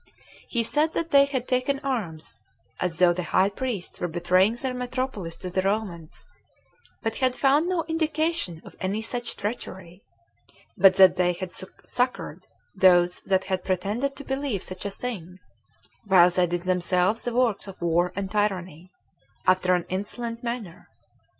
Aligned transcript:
He 0.49 0.63
said 0.63 0.93
that 0.93 1.11
they 1.11 1.25
had 1.25 1.47
taken 1.47 1.77
arms, 1.81 2.41
as 2.79 2.97
though 2.97 3.13
the 3.13 3.21
high 3.21 3.51
priests 3.51 4.01
were 4.01 4.07
betraying 4.07 4.55
their 4.55 4.73
metropolis 4.73 5.35
to 5.35 5.49
the 5.51 5.61
Romans, 5.61 6.25
but 7.03 7.17
had 7.17 7.35
found 7.35 7.69
no 7.69 7.83
indication 7.83 8.63
of 8.65 8.75
any 8.79 9.03
such 9.03 9.35
treachery; 9.35 10.01
but 10.75 10.95
that 10.95 11.17
they 11.17 11.33
had 11.33 11.53
succored 11.83 12.47
those 12.75 13.19
that 13.27 13.43
had 13.43 13.63
pretended 13.63 14.15
to 14.15 14.23
believe 14.23 14.63
such 14.63 14.85
a 14.85 14.89
thing, 14.89 15.37
while 16.05 16.31
they 16.31 16.47
did 16.47 16.63
themselves 16.63 17.21
the 17.21 17.35
works 17.35 17.67
of 17.67 17.79
war 17.79 18.11
and 18.15 18.31
tyranny, 18.31 18.89
after 19.45 19.75
an 19.75 19.85
insolent 19.87 20.41
manner. 20.41 20.89